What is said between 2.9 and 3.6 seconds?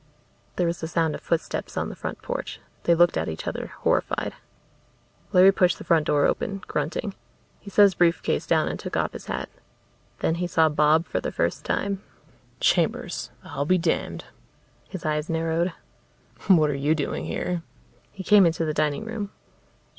looked at each